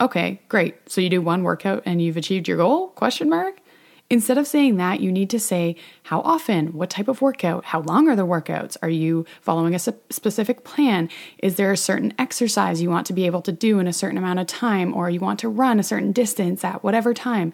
Okay, 0.00 0.40
great. 0.48 0.76
So 0.88 1.00
you 1.00 1.10
do 1.10 1.20
one 1.20 1.42
workout 1.42 1.82
and 1.84 2.00
you've 2.00 2.16
achieved 2.16 2.48
your 2.48 2.56
goal? 2.56 2.88
Question 2.88 3.28
mark. 3.28 3.60
Instead 4.08 4.38
of 4.38 4.46
saying 4.46 4.76
that, 4.76 5.00
you 5.00 5.12
need 5.12 5.30
to 5.30 5.38
say 5.38 5.76
how 6.04 6.20
often, 6.22 6.72
what 6.72 6.90
type 6.90 7.06
of 7.06 7.22
workout, 7.22 7.66
how 7.66 7.80
long 7.82 8.08
are 8.08 8.16
the 8.16 8.26
workouts? 8.26 8.76
Are 8.82 8.88
you 8.88 9.24
following 9.40 9.74
a 9.74 9.78
specific 9.78 10.64
plan? 10.64 11.08
Is 11.38 11.54
there 11.54 11.70
a 11.70 11.76
certain 11.76 12.12
exercise 12.18 12.82
you 12.82 12.90
want 12.90 13.06
to 13.06 13.12
be 13.12 13.26
able 13.26 13.42
to 13.42 13.52
do 13.52 13.78
in 13.78 13.86
a 13.86 13.92
certain 13.92 14.18
amount 14.18 14.40
of 14.40 14.48
time, 14.48 14.94
or 14.94 15.10
you 15.10 15.20
want 15.20 15.38
to 15.40 15.48
run 15.48 15.78
a 15.78 15.84
certain 15.84 16.10
distance 16.10 16.64
at 16.64 16.82
whatever 16.82 17.14
time? 17.14 17.52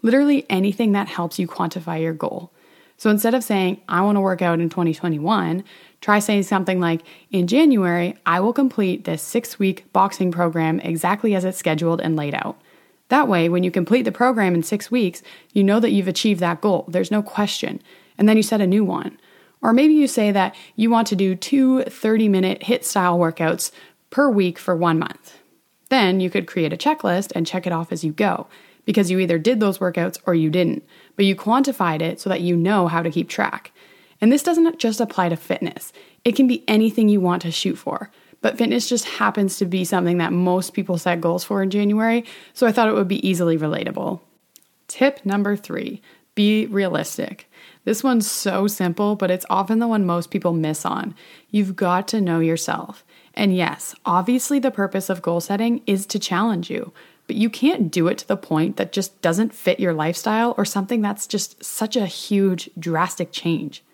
Literally 0.00 0.46
anything 0.48 0.92
that 0.92 1.08
helps 1.08 1.38
you 1.38 1.46
quantify 1.46 2.00
your 2.00 2.14
goal. 2.14 2.52
So 2.98 3.10
instead 3.10 3.34
of 3.34 3.44
saying, 3.44 3.80
I 3.88 4.02
want 4.02 4.16
to 4.16 4.20
work 4.20 4.42
out 4.42 4.58
in 4.60 4.68
2021, 4.68 5.64
try 6.00 6.18
saying 6.18 6.42
something 6.42 6.80
like, 6.80 7.02
In 7.30 7.46
January, 7.46 8.18
I 8.26 8.40
will 8.40 8.52
complete 8.52 9.04
this 9.04 9.22
six 9.22 9.58
week 9.58 9.90
boxing 9.92 10.32
program 10.32 10.80
exactly 10.80 11.34
as 11.34 11.44
it's 11.44 11.56
scheduled 11.56 12.00
and 12.00 12.16
laid 12.16 12.34
out. 12.34 12.60
That 13.08 13.28
way, 13.28 13.48
when 13.48 13.62
you 13.62 13.70
complete 13.70 14.02
the 14.02 14.12
program 14.12 14.54
in 14.54 14.64
six 14.64 14.90
weeks, 14.90 15.22
you 15.52 15.62
know 15.64 15.80
that 15.80 15.92
you've 15.92 16.08
achieved 16.08 16.40
that 16.40 16.60
goal. 16.60 16.84
There's 16.88 17.10
no 17.10 17.22
question. 17.22 17.80
And 18.18 18.28
then 18.28 18.36
you 18.36 18.42
set 18.42 18.60
a 18.60 18.66
new 18.66 18.84
one. 18.84 19.18
Or 19.62 19.72
maybe 19.72 19.94
you 19.94 20.08
say 20.08 20.32
that 20.32 20.54
you 20.74 20.90
want 20.90 21.06
to 21.08 21.16
do 21.16 21.36
two 21.36 21.84
30 21.84 22.28
minute 22.28 22.62
HIIT 22.62 22.82
style 22.84 23.16
workouts 23.16 23.70
per 24.10 24.28
week 24.28 24.58
for 24.58 24.74
one 24.74 24.98
month. 24.98 25.38
Then 25.88 26.20
you 26.20 26.30
could 26.30 26.48
create 26.48 26.72
a 26.72 26.76
checklist 26.76 27.32
and 27.34 27.46
check 27.46 27.66
it 27.66 27.72
off 27.72 27.92
as 27.92 28.04
you 28.04 28.12
go 28.12 28.48
because 28.88 29.10
you 29.10 29.18
either 29.18 29.38
did 29.38 29.60
those 29.60 29.80
workouts 29.80 30.18
or 30.24 30.34
you 30.34 30.48
didn't 30.48 30.82
but 31.14 31.26
you 31.26 31.36
quantified 31.36 32.00
it 32.00 32.18
so 32.18 32.30
that 32.30 32.40
you 32.40 32.56
know 32.56 32.86
how 32.86 33.02
to 33.02 33.10
keep 33.10 33.28
track. 33.28 33.72
And 34.18 34.32
this 34.32 34.42
doesn't 34.42 34.78
just 34.78 34.98
apply 34.98 35.28
to 35.28 35.36
fitness, 35.36 35.92
it 36.24 36.36
can 36.36 36.46
be 36.46 36.64
anything 36.66 37.10
you 37.10 37.20
want 37.20 37.42
to 37.42 37.50
shoot 37.50 37.76
for. 37.76 38.10
But 38.40 38.56
fitness 38.56 38.88
just 38.88 39.04
happens 39.04 39.58
to 39.58 39.66
be 39.66 39.84
something 39.84 40.18
that 40.18 40.32
most 40.32 40.72
people 40.72 40.96
set 40.96 41.20
goals 41.20 41.44
for 41.44 41.62
in 41.62 41.70
January, 41.70 42.24
so 42.54 42.66
I 42.66 42.72
thought 42.72 42.88
it 42.88 42.94
would 42.94 43.08
be 43.08 43.28
easily 43.28 43.58
relatable. 43.58 44.20
Tip 44.86 45.26
number 45.26 45.54
three 45.54 46.00
be 46.34 46.66
realistic. 46.66 47.50
This 47.84 48.04
one's 48.04 48.30
so 48.30 48.68
simple, 48.68 49.16
but 49.16 49.30
it's 49.30 49.46
often 49.50 49.80
the 49.80 49.88
one 49.88 50.06
most 50.06 50.30
people 50.30 50.52
miss 50.52 50.86
on. 50.86 51.16
You've 51.50 51.74
got 51.74 52.06
to 52.08 52.20
know 52.20 52.38
yourself. 52.38 53.04
And 53.34 53.56
yes, 53.56 53.96
obviously, 54.06 54.60
the 54.60 54.70
purpose 54.70 55.10
of 55.10 55.20
goal 55.20 55.40
setting 55.40 55.82
is 55.84 56.06
to 56.06 56.20
challenge 56.20 56.70
you, 56.70 56.92
but 57.28 57.36
you 57.36 57.48
can't 57.48 57.92
do 57.92 58.08
it 58.08 58.18
to 58.18 58.26
the 58.26 58.36
point 58.36 58.76
that 58.78 58.90
just 58.90 59.20
doesn't 59.22 59.54
fit 59.54 59.78
your 59.78 59.92
lifestyle 59.92 60.54
or 60.58 60.64
something 60.64 61.02
that's 61.02 61.28
just 61.28 61.62
such 61.62 61.94
a 61.94 62.06
huge, 62.06 62.70
drastic 62.76 63.30
change. 63.30 63.84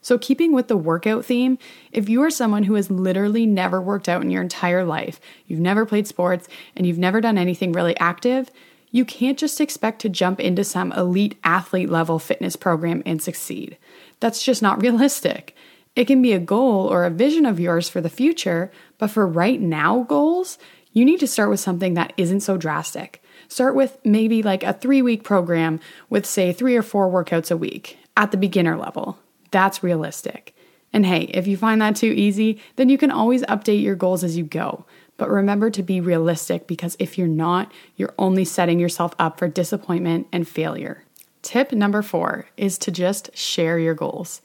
So, 0.00 0.16
keeping 0.16 0.52
with 0.52 0.68
the 0.68 0.76
workout 0.76 1.24
theme, 1.24 1.58
if 1.90 2.08
you 2.08 2.22
are 2.22 2.30
someone 2.30 2.64
who 2.64 2.74
has 2.74 2.90
literally 2.90 3.46
never 3.46 3.80
worked 3.80 4.08
out 4.08 4.22
in 4.22 4.30
your 4.30 4.42
entire 4.42 4.84
life, 4.84 5.18
you've 5.46 5.60
never 5.60 5.84
played 5.84 6.06
sports, 6.06 6.46
and 6.76 6.86
you've 6.86 6.98
never 6.98 7.20
done 7.20 7.38
anything 7.38 7.72
really 7.72 7.96
active, 7.98 8.50
you 8.90 9.04
can't 9.04 9.38
just 9.38 9.60
expect 9.60 10.00
to 10.02 10.08
jump 10.08 10.38
into 10.38 10.62
some 10.62 10.92
elite 10.92 11.36
athlete 11.42 11.90
level 11.90 12.18
fitness 12.18 12.54
program 12.54 13.02
and 13.04 13.20
succeed. 13.20 13.76
That's 14.20 14.44
just 14.44 14.62
not 14.62 14.80
realistic. 14.82 15.56
It 15.96 16.04
can 16.04 16.22
be 16.22 16.32
a 16.32 16.38
goal 16.38 16.86
or 16.86 17.04
a 17.04 17.10
vision 17.10 17.46
of 17.46 17.58
yours 17.58 17.88
for 17.88 18.00
the 18.00 18.10
future, 18.10 18.70
but 18.98 19.10
for 19.10 19.26
right 19.26 19.60
now 19.60 20.02
goals, 20.02 20.58
you 20.94 21.04
need 21.04 21.20
to 21.20 21.26
start 21.26 21.50
with 21.50 21.60
something 21.60 21.94
that 21.94 22.14
isn't 22.16 22.40
so 22.40 22.56
drastic. 22.56 23.22
Start 23.48 23.74
with 23.74 23.98
maybe 24.04 24.42
like 24.42 24.62
a 24.62 24.72
three 24.72 25.02
week 25.02 25.22
program 25.22 25.80
with, 26.08 26.24
say, 26.24 26.52
three 26.52 26.76
or 26.76 26.82
four 26.82 27.10
workouts 27.10 27.50
a 27.50 27.56
week 27.56 27.98
at 28.16 28.30
the 28.30 28.38
beginner 28.38 28.78
level. 28.78 29.18
That's 29.50 29.82
realistic. 29.82 30.54
And 30.92 31.04
hey, 31.04 31.22
if 31.34 31.46
you 31.48 31.56
find 31.56 31.82
that 31.82 31.96
too 31.96 32.12
easy, 32.16 32.62
then 32.76 32.88
you 32.88 32.96
can 32.96 33.10
always 33.10 33.42
update 33.42 33.82
your 33.82 33.96
goals 33.96 34.22
as 34.22 34.36
you 34.36 34.44
go. 34.44 34.86
But 35.16 35.28
remember 35.28 35.68
to 35.70 35.82
be 35.82 36.00
realistic 36.00 36.66
because 36.66 36.96
if 36.98 37.18
you're 37.18 37.26
not, 37.26 37.72
you're 37.96 38.14
only 38.18 38.44
setting 38.44 38.78
yourself 38.78 39.14
up 39.18 39.38
for 39.38 39.48
disappointment 39.48 40.28
and 40.32 40.46
failure. 40.46 41.04
Tip 41.42 41.72
number 41.72 42.02
four 42.02 42.46
is 42.56 42.78
to 42.78 42.90
just 42.90 43.36
share 43.36 43.78
your 43.78 43.94
goals. 43.94 44.40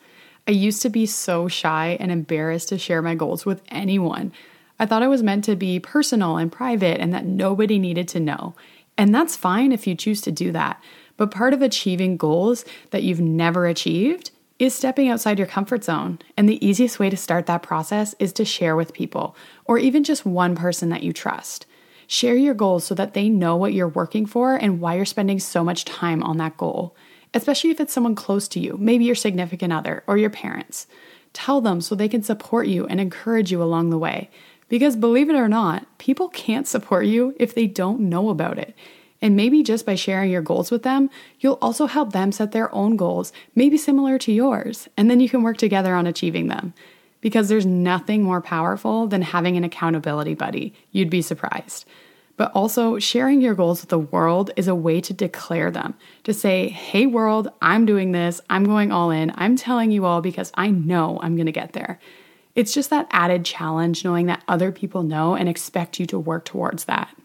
I 0.47 0.51
used 0.51 0.81
to 0.81 0.89
be 0.89 1.05
so 1.05 1.47
shy 1.47 1.95
and 1.99 2.11
embarrassed 2.11 2.69
to 2.69 2.79
share 2.79 3.03
my 3.03 3.13
goals 3.13 3.45
with 3.45 3.61
anyone. 3.69 4.31
I 4.79 4.85
thought 4.85 5.03
it 5.03 5.07
was 5.07 5.23
meant 5.23 5.43
to 5.45 5.55
be 5.55 5.79
personal 5.79 6.37
and 6.37 6.51
private 6.51 7.01
and 7.01 7.13
that 7.13 7.25
nobody 7.25 7.77
needed 7.79 8.07
to 8.09 8.19
know. 8.19 8.55
And 8.97 9.13
that's 9.13 9.35
fine 9.35 9.71
if 9.71 9.85
you 9.87 9.95
choose 9.95 10.21
to 10.21 10.31
do 10.31 10.51
that. 10.51 10.81
But 11.17 11.31
part 11.31 11.53
of 11.53 11.61
achieving 11.61 12.17
goals 12.17 12.65
that 12.91 13.03
you've 13.03 13.19
never 13.19 13.65
achieved 13.65 14.31
is 14.57 14.75
stepping 14.75 15.07
outside 15.07 15.37
your 15.37 15.47
comfort 15.47 15.83
zone. 15.83 16.19
And 16.35 16.47
the 16.47 16.65
easiest 16.65 16.99
way 16.99 17.09
to 17.09 17.17
start 17.17 17.45
that 17.45 17.63
process 17.63 18.13
is 18.19 18.33
to 18.33 18.45
share 18.45 18.75
with 18.75 18.93
people, 18.93 19.35
or 19.65 19.77
even 19.77 20.03
just 20.03 20.25
one 20.25 20.55
person 20.55 20.89
that 20.89 21.03
you 21.03 21.13
trust. 21.13 21.65
Share 22.07 22.35
your 22.35 22.53
goals 22.53 22.83
so 22.83 22.95
that 22.95 23.13
they 23.13 23.29
know 23.29 23.55
what 23.55 23.73
you're 23.73 23.87
working 23.87 24.25
for 24.25 24.55
and 24.55 24.81
why 24.81 24.95
you're 24.95 25.05
spending 25.05 25.39
so 25.39 25.63
much 25.63 25.85
time 25.85 26.23
on 26.23 26.37
that 26.37 26.57
goal, 26.57 26.95
especially 27.33 27.69
if 27.69 27.79
it's 27.79 27.93
someone 27.93 28.15
close 28.15 28.47
to 28.49 28.59
you, 28.59 28.75
maybe 28.77 29.05
your 29.05 29.15
significant 29.15 29.71
other 29.71 30.03
or 30.07 30.17
your 30.17 30.29
parents. 30.29 30.87
Tell 31.31 31.61
them 31.61 31.79
so 31.79 31.95
they 31.95 32.09
can 32.09 32.23
support 32.23 32.67
you 32.67 32.85
and 32.87 32.99
encourage 32.99 33.51
you 33.51 33.61
along 33.61 33.91
the 33.91 33.97
way. 33.97 34.29
Because 34.69 34.95
believe 34.95 35.29
it 35.29 35.35
or 35.35 35.49
not, 35.49 35.85
people 35.97 36.29
can't 36.29 36.67
support 36.67 37.05
you 37.05 37.35
if 37.39 37.53
they 37.53 37.67
don't 37.67 37.99
know 37.99 38.29
about 38.29 38.57
it. 38.57 38.75
And 39.21 39.35
maybe 39.35 39.63
just 39.63 39.85
by 39.85 39.95
sharing 39.95 40.31
your 40.31 40.41
goals 40.41 40.71
with 40.71 40.83
them, 40.83 41.09
you'll 41.39 41.59
also 41.61 41.87
help 41.87 42.13
them 42.13 42.31
set 42.31 42.51
their 42.51 42.73
own 42.73 42.95
goals, 42.95 43.33
maybe 43.53 43.77
similar 43.77 44.17
to 44.19 44.31
yours, 44.31 44.87
and 44.95 45.09
then 45.09 45.19
you 45.19 45.27
can 45.27 45.43
work 45.43 45.57
together 45.57 45.93
on 45.93 46.07
achieving 46.07 46.47
them. 46.47 46.73
Because 47.19 47.49
there's 47.49 47.65
nothing 47.65 48.23
more 48.23 48.39
powerful 48.39 49.07
than 49.07 49.23
having 49.23 49.57
an 49.57 49.65
accountability 49.65 50.35
buddy. 50.35 50.73
You'd 50.91 51.09
be 51.09 51.21
surprised. 51.21 51.85
But 52.37 52.53
also, 52.53 52.97
sharing 52.99 53.41
your 53.41 53.55
goals 53.55 53.81
with 53.81 53.89
the 53.89 53.99
world 53.99 54.51
is 54.55 54.69
a 54.69 54.75
way 54.75 55.01
to 55.01 55.13
declare 55.13 55.69
them, 55.69 55.95
to 56.23 56.33
say, 56.33 56.69
hey, 56.69 57.05
world, 57.05 57.49
I'm 57.61 57.85
doing 57.85 58.13
this, 58.13 58.39
I'm 58.49 58.63
going 58.63 58.93
all 58.93 59.11
in, 59.11 59.33
I'm 59.35 59.57
telling 59.57 59.91
you 59.91 60.05
all 60.05 60.21
because 60.21 60.53
I 60.53 60.69
know 60.69 61.19
I'm 61.21 61.35
gonna 61.35 61.51
get 61.51 61.73
there. 61.73 61.99
It's 62.59 62.73
just 62.73 62.89
that 62.89 63.07
added 63.09 63.45
challenge 63.45 64.03
knowing 64.03 64.25
that 64.25 64.43
other 64.45 64.69
people 64.73 65.01
know 65.01 65.33
and 65.33 65.47
expect 65.47 65.97
you 65.97 66.05
to 66.07 66.19
work 66.19 66.43
towards 66.43 66.83
that. 66.83 67.15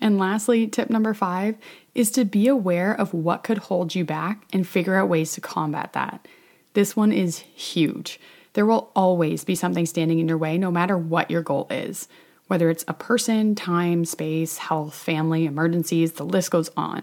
And 0.00 0.20
lastly, 0.20 0.68
tip 0.68 0.88
number 0.88 1.14
five 1.14 1.56
is 1.96 2.12
to 2.12 2.24
be 2.24 2.46
aware 2.46 2.94
of 2.94 3.12
what 3.12 3.42
could 3.42 3.58
hold 3.58 3.96
you 3.96 4.04
back 4.04 4.44
and 4.52 4.64
figure 4.64 4.94
out 4.94 5.08
ways 5.08 5.32
to 5.32 5.40
combat 5.40 5.94
that. 5.94 6.28
This 6.74 6.94
one 6.94 7.10
is 7.10 7.38
huge. 7.38 8.20
There 8.52 8.66
will 8.66 8.92
always 8.94 9.42
be 9.42 9.56
something 9.56 9.84
standing 9.84 10.20
in 10.20 10.28
your 10.28 10.38
way, 10.38 10.56
no 10.56 10.70
matter 10.70 10.96
what 10.96 11.28
your 11.28 11.42
goal 11.42 11.66
is. 11.72 12.06
Whether 12.46 12.70
it's 12.70 12.84
a 12.86 12.94
person, 12.94 13.56
time, 13.56 14.04
space, 14.04 14.58
health, 14.58 14.94
family, 14.94 15.44
emergencies, 15.44 16.12
the 16.12 16.24
list 16.24 16.52
goes 16.52 16.70
on. 16.76 17.02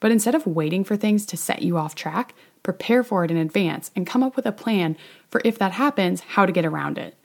But 0.00 0.10
instead 0.10 0.34
of 0.34 0.44
waiting 0.44 0.82
for 0.82 0.96
things 0.96 1.24
to 1.26 1.36
set 1.36 1.62
you 1.62 1.78
off 1.78 1.94
track, 1.94 2.34
prepare 2.62 3.02
for 3.02 3.24
it 3.24 3.30
in 3.30 3.36
advance, 3.36 3.90
and 3.96 4.06
come 4.06 4.22
up 4.22 4.36
with 4.36 4.46
a 4.46 4.52
plan 4.52 4.96
for 5.30 5.40
if 5.44 5.58
that 5.58 5.72
happens, 5.72 6.20
how 6.20 6.46
to 6.46 6.52
get 6.52 6.64
around 6.64 6.98
it. 6.98 7.16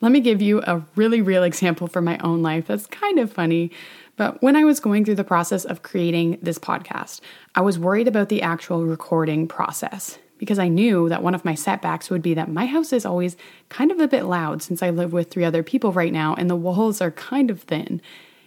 Let 0.00 0.12
me 0.12 0.20
give 0.20 0.42
you 0.42 0.60
a 0.62 0.84
really 0.96 1.22
real 1.22 1.42
example 1.42 1.86
from 1.86 2.04
my 2.04 2.18
own 2.18 2.42
life 2.42 2.66
that's 2.66 2.86
kind 2.86 3.18
of 3.18 3.32
funny. 3.32 3.70
But 4.16 4.42
when 4.42 4.54
I 4.54 4.64
was 4.64 4.80
going 4.80 5.04
through 5.04 5.14
the 5.14 5.24
process 5.24 5.64
of 5.64 5.82
creating 5.82 6.38
this 6.42 6.58
podcast, 6.58 7.20
I 7.54 7.62
was 7.62 7.78
worried 7.78 8.06
about 8.06 8.28
the 8.28 8.42
actual 8.42 8.84
recording 8.84 9.48
process 9.48 10.18
because 10.38 10.58
I 10.58 10.68
knew 10.68 11.08
that 11.08 11.22
one 11.22 11.34
of 11.34 11.44
my 11.44 11.54
setbacks 11.54 12.10
would 12.10 12.22
be 12.22 12.34
that 12.34 12.50
my 12.50 12.66
house 12.66 12.92
is 12.92 13.06
always 13.06 13.36
kind 13.70 13.90
of 13.90 14.00
a 14.00 14.08
bit 14.08 14.24
loud 14.24 14.62
since 14.62 14.82
I 14.82 14.90
live 14.90 15.12
with 15.12 15.30
three 15.30 15.44
other 15.44 15.62
people 15.62 15.92
right 15.92 16.12
now 16.12 16.34
and 16.34 16.50
the 16.50 16.56
walls 16.56 17.00
are 17.00 17.10
kind 17.10 17.50
of 17.50 17.62
thin. 17.62 18.02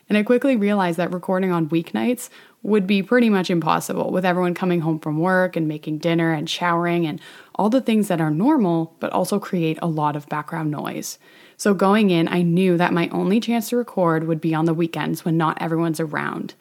And 0.10 0.18
I 0.18 0.24
quickly 0.24 0.56
realized 0.56 0.98
that 0.98 1.14
recording 1.14 1.52
on 1.52 1.70
weeknights 1.70 2.30
would 2.64 2.88
be 2.88 3.04
pretty 3.04 3.30
much 3.30 3.50
impossible 3.50 4.12
with 4.12 4.26
everyone 4.26 4.54
coming 4.54 4.82
home 4.82 5.00
from 5.00 5.20
work 5.20 5.56
and 5.56 5.68
making 5.68 5.98
dinner 5.98 6.32
and 6.34 6.50
showering 6.50 7.06
and 7.06 7.20
all 7.56 7.70
the 7.70 7.82
things 7.82 8.08
that 8.08 8.22
are 8.22 8.32
normal, 8.32 8.96
but 9.00 9.12
also 9.12 9.40
create 9.40 9.78
a 9.82 9.88
lot 9.88 10.16
of 10.16 10.30
background 10.30 10.72
noise. 10.72 11.20
So 11.58 11.74
going 11.74 12.10
in, 12.10 12.28
I 12.28 12.42
knew 12.42 12.78
that 12.78 12.94
my 12.94 13.10
only 13.10 13.40
chance 13.40 13.70
to 13.70 13.78
record 13.78 14.28
would 14.28 14.40
be 14.40 14.54
on 14.54 14.66
the 14.66 14.74
weekends 14.74 15.26
when 15.26 15.38
not 15.38 15.62
everyone's 15.62 16.00
around. 16.00 16.54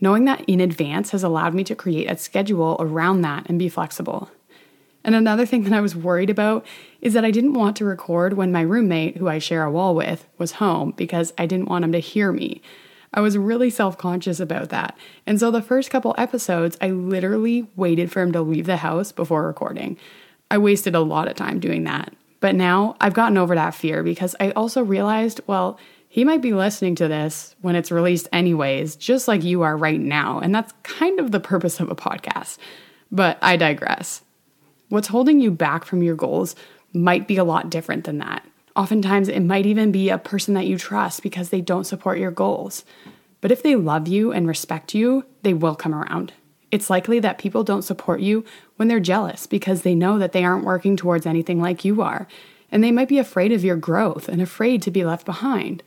Knowing 0.00 0.24
that 0.24 0.44
in 0.48 0.60
advance 0.60 1.10
has 1.10 1.22
allowed 1.22 1.54
me 1.54 1.64
to 1.64 1.74
create 1.74 2.10
a 2.10 2.16
schedule 2.16 2.76
around 2.80 3.22
that 3.22 3.48
and 3.48 3.58
be 3.58 3.68
flexible. 3.68 4.30
And 5.04 5.14
another 5.14 5.46
thing 5.46 5.62
that 5.64 5.72
I 5.72 5.80
was 5.80 5.96
worried 5.96 6.30
about 6.30 6.66
is 7.00 7.14
that 7.14 7.24
I 7.24 7.30
didn't 7.30 7.54
want 7.54 7.76
to 7.76 7.84
record 7.84 8.34
when 8.34 8.52
my 8.52 8.62
roommate, 8.62 9.16
who 9.16 9.28
I 9.28 9.38
share 9.38 9.64
a 9.64 9.70
wall 9.70 9.94
with, 9.94 10.28
was 10.38 10.52
home 10.52 10.92
because 10.96 11.32
I 11.38 11.46
didn't 11.46 11.68
want 11.68 11.84
him 11.84 11.92
to 11.92 11.98
hear 11.98 12.32
me. 12.32 12.62
I 13.14 13.20
was 13.20 13.36
really 13.36 13.70
self 13.70 13.98
conscious 13.98 14.40
about 14.40 14.70
that. 14.70 14.96
And 15.26 15.38
so 15.38 15.50
the 15.50 15.62
first 15.62 15.90
couple 15.90 16.14
episodes, 16.16 16.76
I 16.80 16.90
literally 16.90 17.68
waited 17.76 18.10
for 18.10 18.22
him 18.22 18.32
to 18.32 18.42
leave 18.42 18.66
the 18.66 18.78
house 18.78 19.12
before 19.12 19.46
recording. 19.46 19.98
I 20.50 20.58
wasted 20.58 20.94
a 20.94 21.00
lot 21.00 21.28
of 21.28 21.36
time 21.36 21.60
doing 21.60 21.84
that. 21.84 22.12
But 22.40 22.54
now 22.54 22.96
I've 23.00 23.14
gotten 23.14 23.38
over 23.38 23.54
that 23.54 23.74
fear 23.74 24.02
because 24.02 24.34
I 24.40 24.50
also 24.50 24.82
realized, 24.82 25.40
well, 25.46 25.78
he 26.08 26.24
might 26.24 26.42
be 26.42 26.52
listening 26.52 26.94
to 26.96 27.08
this 27.08 27.54
when 27.62 27.76
it's 27.76 27.90
released 27.90 28.28
anyways, 28.32 28.96
just 28.96 29.28
like 29.28 29.44
you 29.44 29.62
are 29.62 29.76
right 29.76 30.00
now. 30.00 30.40
And 30.40 30.54
that's 30.54 30.74
kind 30.82 31.20
of 31.20 31.30
the 31.30 31.40
purpose 31.40 31.80
of 31.80 31.90
a 31.90 31.94
podcast. 31.94 32.58
But 33.10 33.38
I 33.40 33.56
digress. 33.56 34.22
What's 34.88 35.08
holding 35.08 35.40
you 35.40 35.50
back 35.50 35.84
from 35.84 36.02
your 36.02 36.16
goals 36.16 36.54
might 36.92 37.26
be 37.26 37.38
a 37.38 37.44
lot 37.44 37.70
different 37.70 38.04
than 38.04 38.18
that. 38.18 38.44
Oftentimes, 38.74 39.28
it 39.28 39.40
might 39.40 39.66
even 39.66 39.92
be 39.92 40.08
a 40.08 40.18
person 40.18 40.54
that 40.54 40.66
you 40.66 40.78
trust 40.78 41.22
because 41.22 41.50
they 41.50 41.60
don't 41.60 41.84
support 41.84 42.18
your 42.18 42.30
goals. 42.30 42.84
But 43.40 43.50
if 43.52 43.62
they 43.62 43.76
love 43.76 44.08
you 44.08 44.32
and 44.32 44.46
respect 44.46 44.94
you, 44.94 45.24
they 45.42 45.52
will 45.52 45.74
come 45.74 45.94
around. 45.94 46.32
It's 46.70 46.88
likely 46.88 47.20
that 47.20 47.38
people 47.38 47.64
don't 47.64 47.82
support 47.82 48.20
you 48.20 48.44
when 48.76 48.88
they're 48.88 49.00
jealous 49.00 49.46
because 49.46 49.82
they 49.82 49.94
know 49.94 50.18
that 50.18 50.32
they 50.32 50.42
aren't 50.42 50.64
working 50.64 50.96
towards 50.96 51.26
anything 51.26 51.60
like 51.60 51.84
you 51.84 52.00
are. 52.00 52.26
And 52.70 52.82
they 52.82 52.90
might 52.90 53.08
be 53.08 53.18
afraid 53.18 53.52
of 53.52 53.62
your 53.62 53.76
growth 53.76 54.28
and 54.28 54.40
afraid 54.40 54.80
to 54.82 54.90
be 54.90 55.04
left 55.04 55.26
behind. 55.26 55.82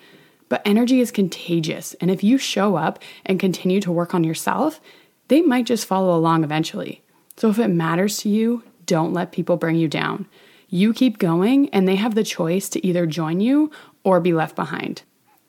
But 0.48 0.62
energy 0.63 1.00
is 1.00 1.10
contagious. 1.10 1.96
And 1.96 2.12
if 2.12 2.24
you 2.24 2.38
show 2.38 2.75
up 2.75 3.00
and 3.25 3.39
continue 3.39 3.82
to 3.82 3.92
work 3.92 4.13
on 4.13 4.24
yourself, 4.24 4.80
they 5.27 5.42
might 5.42 5.65
just 5.65 5.88
follow 5.88 6.15
along 6.15 6.44
eventually. 6.44 7.01
So 7.36 7.50
if 7.50 7.58
it 7.58 7.70
matters 7.70 8.18
to 8.18 8.30
you, 8.30 8.62
don't 8.86 9.13
let 9.13 9.32
people 9.32 9.58
bring 9.58 9.75
you 9.75 9.88
down. 9.88 10.27
You 10.75 10.91
keep 10.91 11.20
going, 11.20 11.70
and 11.70 11.88
they 11.88 11.96
have 11.96 12.15
the 12.15 12.24
choice 12.25 12.67
to 12.67 12.86
either 12.86 13.05
join 13.05 13.39
you 13.39 13.72
or 14.03 14.20
be 14.20 14.34
left 14.34 14.58
behind. 14.58 15.03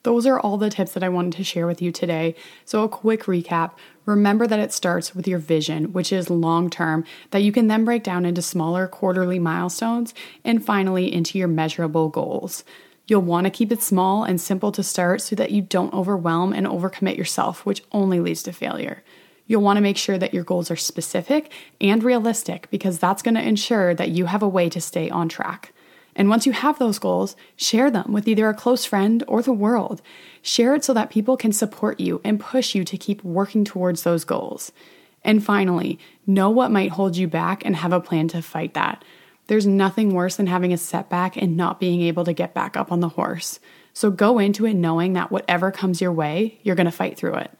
Those 0.04 0.25
are 0.25 0.38
all 0.38 0.56
the 0.56 0.71
tips 0.71 0.92
that 0.92 1.02
I 1.02 1.09
wanted 1.09 1.33
to 1.33 1.42
share 1.42 1.66
with 1.66 1.83
you 1.83 1.90
today. 1.90 2.37
So, 2.64 2.85
a 2.85 2.88
quick 2.88 3.25
recap 3.25 3.73
remember 4.04 4.47
that 4.47 4.61
it 4.61 4.73
starts 4.73 5.16
with 5.16 5.26
your 5.26 5.40
vision, 5.40 5.92
which 5.92 6.12
is 6.12 6.30
long 6.30 6.71
term, 6.71 7.04
that 7.33 7.42
you 7.42 7.50
can 7.50 7.66
then 7.66 7.85
break 7.85 8.04
down 8.04 8.25
into 8.25 8.40
smaller 8.40 8.87
quarterly 8.87 9.40
milestones, 9.40 10.14
and 10.45 10.64
finally 10.64 11.12
into 11.12 11.38
your 11.38 11.49
measurable 11.49 12.09
goals. 12.09 12.62
You'll 13.09 13.23
want 13.23 13.47
to 13.47 13.50
keep 13.50 13.73
it 13.73 13.83
small 13.83 14.23
and 14.23 14.40
simple 14.40 14.71
to 14.71 14.85
start 14.85 15.23
so 15.23 15.35
that 15.35 15.50
you 15.50 15.61
don't 15.61 15.92
overwhelm 15.92 16.52
and 16.52 16.68
overcommit 16.68 17.16
yourself, 17.16 17.66
which 17.66 17.83
only 17.90 18.21
leads 18.21 18.45
to 18.45 18.52
failure. 18.52 19.02
You'll 19.47 19.62
want 19.62 19.76
to 19.76 19.83
make 19.83 19.97
sure 19.97 20.19
that 20.19 20.35
your 20.35 20.45
goals 20.45 20.71
are 20.71 20.76
specific 20.76 21.53
and 21.81 22.03
realistic 22.03 22.69
because 22.71 22.99
that's 22.99 23.23
going 23.23 23.37
to 23.37 23.47
ensure 23.47 23.95
that 23.95 24.11
you 24.11 24.26
have 24.26 24.43
a 24.43 24.49
way 24.49 24.69
to 24.69 24.81
stay 24.81 25.09
on 25.09 25.29
track. 25.29 25.73
And 26.17 26.31
once 26.31 26.47
you 26.47 26.53
have 26.53 26.79
those 26.79 26.99
goals, 26.99 27.37
share 27.57 27.91
them 27.91 28.12
with 28.12 28.26
either 28.26 28.49
a 28.49 28.55
close 28.55 28.85
friend 28.85 29.23
or 29.29 29.43
the 29.43 29.53
world. 29.53 30.00
Share 30.41 30.75
it 30.75 30.83
so 30.83 30.95
that 30.95 31.11
people 31.11 31.37
can 31.37 31.53
support 31.53 32.00
you 32.00 32.21
and 32.25 32.41
push 32.41 32.75
you 32.75 32.85
to 32.85 32.97
keep 32.97 33.23
working 33.23 33.65
towards 33.65 34.03
those 34.03 34.25
goals. 34.25 34.73
And 35.23 35.45
finally, 35.45 35.99
know 36.26 36.50
what 36.50 36.71
might 36.71 36.93
hold 36.93 37.17
you 37.17 37.29
back 37.29 37.65
and 37.65 37.76
have 37.76 37.93
a 37.93 38.00
plan 38.00 38.29
to 38.29 38.41
fight 38.41 38.75
that. 38.75 39.05
There's 39.49 39.67
nothing 39.67 40.15
worse 40.15 40.37
than 40.37 40.47
having 40.47 40.73
a 40.73 40.79
setback 40.79 41.37
and 41.37 41.57
not 41.57 41.79
being 41.79 42.00
able 42.03 42.25
to 42.25 42.33
get 42.33 42.55
back 42.55 42.76
up 42.76 42.91
on 42.91 43.00
the 43.00 43.11
horse. 43.11 43.61
So 43.93 44.11
go 44.11 44.38
into 44.38 44.67
it 44.67 44.75
knowing 44.75 45.12
that 45.12 45.31
whatever 45.31 45.71
comes 45.71 46.00
your 46.00 46.12
way, 46.12 46.59
you're 46.62 46.76
going 46.76 46.87
to 46.87 46.93
fight 46.93 47.17
through 47.17 47.35
it. 47.37 47.50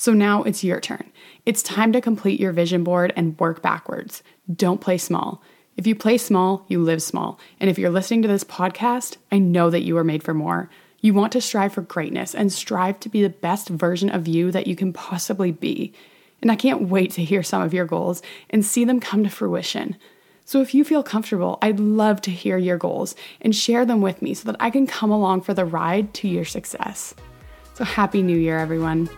So 0.00 0.14
now 0.14 0.44
it's 0.44 0.64
your 0.64 0.80
turn. 0.80 1.12
It's 1.44 1.62
time 1.62 1.92
to 1.92 2.00
complete 2.00 2.40
your 2.40 2.52
vision 2.52 2.84
board 2.84 3.12
and 3.16 3.38
work 3.38 3.60
backwards. 3.60 4.22
Don't 4.50 4.80
play 4.80 4.96
small. 4.96 5.42
If 5.76 5.86
you 5.86 5.94
play 5.94 6.16
small, 6.16 6.64
you 6.68 6.82
live 6.82 7.02
small. 7.02 7.38
And 7.60 7.68
if 7.68 7.78
you're 7.78 7.90
listening 7.90 8.22
to 8.22 8.28
this 8.28 8.42
podcast, 8.42 9.18
I 9.30 9.38
know 9.38 9.68
that 9.68 9.82
you 9.82 9.98
are 9.98 10.02
made 10.02 10.22
for 10.22 10.32
more. 10.32 10.70
You 11.02 11.12
want 11.12 11.32
to 11.32 11.42
strive 11.42 11.74
for 11.74 11.82
greatness 11.82 12.34
and 12.34 12.50
strive 12.50 12.98
to 13.00 13.10
be 13.10 13.20
the 13.20 13.28
best 13.28 13.68
version 13.68 14.08
of 14.08 14.26
you 14.26 14.50
that 14.52 14.66
you 14.66 14.74
can 14.74 14.94
possibly 14.94 15.52
be. 15.52 15.92
And 16.40 16.50
I 16.50 16.56
can't 16.56 16.88
wait 16.88 17.10
to 17.12 17.22
hear 17.22 17.42
some 17.42 17.60
of 17.60 17.74
your 17.74 17.84
goals 17.84 18.22
and 18.48 18.64
see 18.64 18.86
them 18.86 19.00
come 19.00 19.22
to 19.24 19.28
fruition. 19.28 19.98
So 20.46 20.62
if 20.62 20.72
you 20.74 20.82
feel 20.82 21.02
comfortable, 21.02 21.58
I'd 21.60 21.78
love 21.78 22.22
to 22.22 22.30
hear 22.30 22.56
your 22.56 22.78
goals 22.78 23.14
and 23.42 23.54
share 23.54 23.84
them 23.84 24.00
with 24.00 24.22
me 24.22 24.32
so 24.32 24.50
that 24.50 24.60
I 24.60 24.70
can 24.70 24.86
come 24.86 25.10
along 25.10 25.42
for 25.42 25.52
the 25.52 25.66
ride 25.66 26.14
to 26.14 26.28
your 26.28 26.46
success. 26.46 27.14
So 27.74 27.84
happy 27.84 28.22
new 28.22 28.38
year, 28.38 28.58
everyone. 28.58 29.10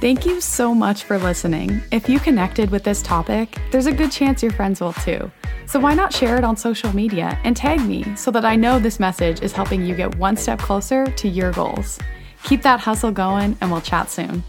Thank 0.00 0.24
you 0.24 0.40
so 0.40 0.74
much 0.74 1.04
for 1.04 1.18
listening. 1.18 1.82
If 1.92 2.08
you 2.08 2.18
connected 2.18 2.70
with 2.70 2.84
this 2.84 3.02
topic, 3.02 3.58
there's 3.70 3.84
a 3.84 3.92
good 3.92 4.10
chance 4.10 4.42
your 4.42 4.50
friends 4.50 4.80
will 4.80 4.94
too. 4.94 5.30
So 5.66 5.78
why 5.78 5.92
not 5.92 6.10
share 6.10 6.38
it 6.38 6.42
on 6.42 6.56
social 6.56 6.90
media 6.96 7.38
and 7.44 7.54
tag 7.54 7.82
me 7.86 8.16
so 8.16 8.30
that 8.30 8.46
I 8.46 8.56
know 8.56 8.78
this 8.78 8.98
message 8.98 9.42
is 9.42 9.52
helping 9.52 9.84
you 9.84 9.94
get 9.94 10.14
one 10.14 10.38
step 10.38 10.58
closer 10.58 11.04
to 11.04 11.28
your 11.28 11.52
goals? 11.52 11.98
Keep 12.44 12.62
that 12.62 12.80
hustle 12.80 13.12
going, 13.12 13.58
and 13.60 13.70
we'll 13.70 13.82
chat 13.82 14.10
soon. 14.10 14.42